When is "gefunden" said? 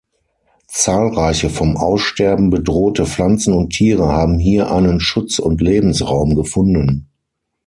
6.33-7.11